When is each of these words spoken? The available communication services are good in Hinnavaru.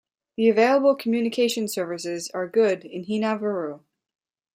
The 0.35 0.49
available 0.49 0.95
communication 0.95 1.67
services 1.67 2.31
are 2.33 2.47
good 2.47 2.85
in 2.85 3.05
Hinnavaru. 3.05 3.81